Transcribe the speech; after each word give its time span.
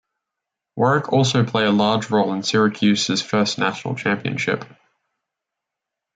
Warrick 0.75 1.13
also 1.13 1.45
play 1.45 1.63
a 1.65 1.71
large 1.71 2.09
role 2.09 2.33
in 2.33 2.41
Syracuse's 2.41 3.21
first 3.21 3.59
National 3.59 3.93
Championship. 3.93 4.65